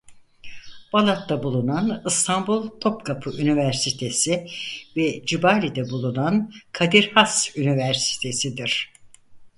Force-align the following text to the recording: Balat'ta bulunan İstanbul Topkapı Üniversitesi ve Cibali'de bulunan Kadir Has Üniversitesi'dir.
Balat'ta 0.93 1.43
bulunan 1.43 2.03
İstanbul 2.07 2.69
Topkapı 2.79 3.37
Üniversitesi 3.41 4.47
ve 4.97 5.25
Cibali'de 5.25 5.89
bulunan 5.89 6.53
Kadir 6.71 7.11
Has 7.11 7.57
Üniversitesi'dir. 7.57 8.93